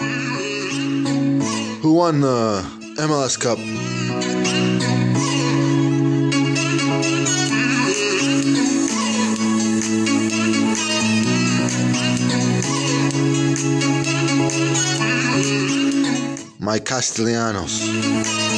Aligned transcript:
Who 0.00 1.94
won 1.94 2.20
the 2.20 2.62
MLS 2.98 3.36
Cup? 3.36 3.58
My 16.60 16.78
Castellanos. 16.78 18.57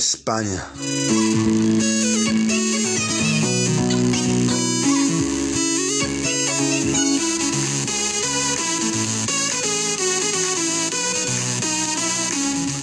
España. 0.00 0.64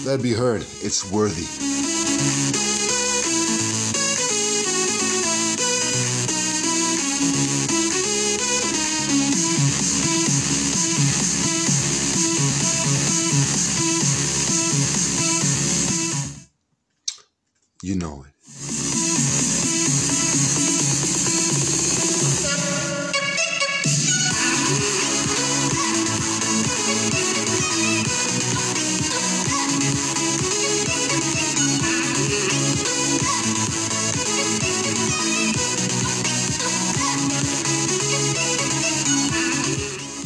Let 0.06 0.22
be 0.22 0.34
heard, 0.34 0.62
it's 0.84 1.12
worthy. 1.12 1.48
You 17.88 17.96
know 17.96 18.26
it. 18.28 18.34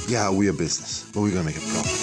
Yeah, 0.09 0.31
we're 0.31 0.49
a 0.49 0.53
business, 0.53 1.05
but 1.13 1.21
we're 1.21 1.29
gonna 1.29 1.43
make 1.43 1.57
a 1.57 1.59
profit. 1.59 2.01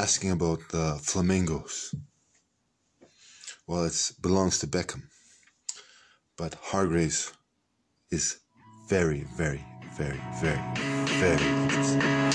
Asking 0.00 0.30
about 0.30 0.60
the 0.70 0.98
flamingos. 1.02 1.94
Well, 3.66 3.84
it 3.84 4.12
belongs 4.22 4.58
to 4.60 4.66
Beckham, 4.66 5.02
but 6.38 6.54
Hargreaves 6.54 7.34
is 8.10 8.38
very, 8.88 9.26
very, 9.36 9.62
very, 9.98 10.22
very, 10.40 10.62
very 11.20 11.44
interesting. 11.64 12.30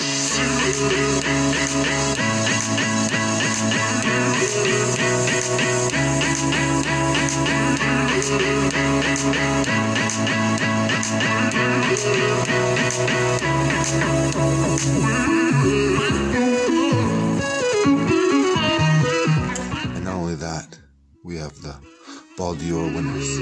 Only 20.35 20.47
that, 20.47 20.78
we 21.23 21.38
have 21.38 21.62
the 21.62 21.73
Ballon 22.38 22.57
d'Or 22.57 22.84
winners, 22.94 23.40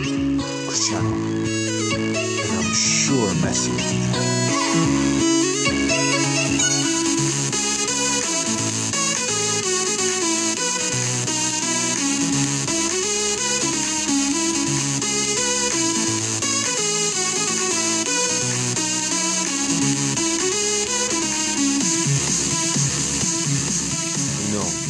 Cristiano, 0.67 1.07
and 1.09 2.51
I'm 2.51 2.73
sure 2.75 3.31
Messi 3.41 3.75
there. 3.75 4.43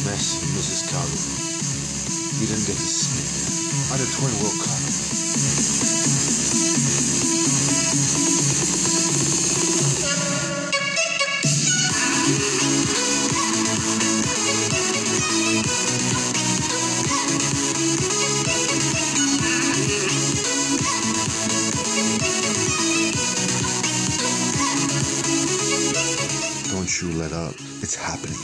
Messi 0.04 0.42
misses 0.54 0.82
Calgary. 0.82 1.53
He 2.38 2.46
didn't 2.46 2.66
get 2.66 2.76
to 2.76 2.82
see 2.82 3.20
it. 3.20 3.92
Under 3.92 4.04
20 4.04 4.34
World 4.42 4.58
Cup. 4.58 4.74
Don't 26.70 27.00
you 27.00 27.12
let 27.18 27.32
up. 27.32 27.54
It's 27.80 27.94
happening. 27.94 28.36